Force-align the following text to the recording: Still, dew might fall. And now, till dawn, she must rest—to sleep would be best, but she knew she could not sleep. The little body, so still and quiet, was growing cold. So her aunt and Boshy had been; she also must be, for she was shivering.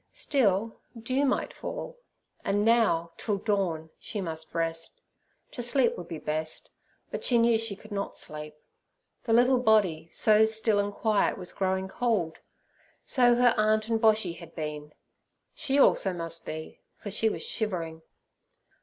Still, 0.13 0.81
dew 0.99 1.25
might 1.25 1.53
fall. 1.53 1.99
And 2.43 2.65
now, 2.65 3.11
till 3.17 3.37
dawn, 3.37 3.91
she 3.99 4.19
must 4.19 4.51
rest—to 4.55 5.61
sleep 5.61 5.95
would 5.95 6.07
be 6.07 6.17
best, 6.17 6.71
but 7.11 7.23
she 7.23 7.37
knew 7.37 7.59
she 7.59 7.75
could 7.75 7.91
not 7.91 8.17
sleep. 8.17 8.55
The 9.25 9.33
little 9.33 9.59
body, 9.59 10.09
so 10.11 10.47
still 10.47 10.79
and 10.79 10.91
quiet, 10.91 11.37
was 11.37 11.53
growing 11.53 11.87
cold. 11.87 12.39
So 13.05 13.35
her 13.35 13.53
aunt 13.57 13.89
and 13.89 14.01
Boshy 14.01 14.33
had 14.37 14.55
been; 14.55 14.93
she 15.53 15.77
also 15.77 16.13
must 16.13 16.47
be, 16.47 16.79
for 16.97 17.11
she 17.11 17.29
was 17.29 17.43
shivering. 17.43 18.01